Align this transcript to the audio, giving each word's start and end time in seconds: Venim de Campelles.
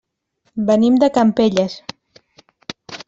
Venim 0.69 0.97
de 1.03 1.09
Campelles. 1.19 1.77